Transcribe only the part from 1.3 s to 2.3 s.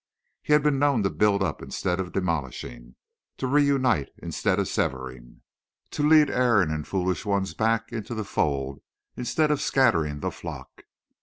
up instead of